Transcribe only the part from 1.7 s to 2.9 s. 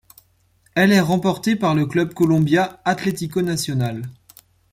le club colombien